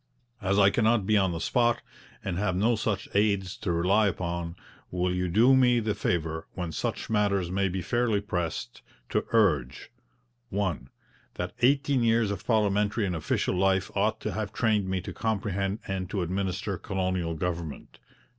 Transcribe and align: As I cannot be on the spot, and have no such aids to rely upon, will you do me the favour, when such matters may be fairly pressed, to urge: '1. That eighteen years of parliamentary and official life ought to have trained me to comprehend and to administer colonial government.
As 0.41 0.57
I 0.57 0.71
cannot 0.71 1.05
be 1.05 1.15
on 1.15 1.31
the 1.31 1.39
spot, 1.39 1.83
and 2.23 2.39
have 2.39 2.55
no 2.55 2.75
such 2.75 3.07
aids 3.13 3.55
to 3.57 3.71
rely 3.71 4.07
upon, 4.07 4.55
will 4.89 5.13
you 5.13 5.27
do 5.27 5.55
me 5.55 5.79
the 5.79 5.93
favour, 5.93 6.47
when 6.55 6.71
such 6.71 7.07
matters 7.07 7.51
may 7.51 7.69
be 7.69 7.83
fairly 7.83 8.19
pressed, 8.19 8.81
to 9.09 9.27
urge: 9.31 9.91
'1. 10.49 10.89
That 11.35 11.53
eighteen 11.59 12.01
years 12.01 12.31
of 12.31 12.47
parliamentary 12.47 13.05
and 13.05 13.15
official 13.15 13.53
life 13.53 13.91
ought 13.95 14.19
to 14.21 14.31
have 14.31 14.51
trained 14.51 14.89
me 14.89 15.01
to 15.01 15.13
comprehend 15.13 15.77
and 15.87 16.09
to 16.09 16.23
administer 16.23 16.79
colonial 16.79 17.35
government. 17.35 17.99